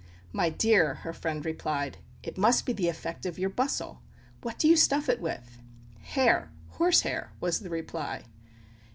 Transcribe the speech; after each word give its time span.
"My 0.33 0.49
dear," 0.49 0.95
her 1.05 1.13
friend 1.13 1.45
replied, 1.45 1.97
"it 2.23 2.35
must 2.35 2.65
be 2.65 2.73
the 2.73 2.87
effect 2.87 3.23
of 3.27 3.37
your 3.37 3.51
bustle. 3.51 4.01
What 4.41 4.57
do 4.57 4.67
you 4.67 4.75
stuff 4.75 5.07
it 5.07 5.21
with?" 5.21 5.59
"Hair 6.01 6.49
horse 6.69 7.01
hair," 7.01 7.33
was 7.39 7.59
the 7.59 7.69
reply. 7.69 8.23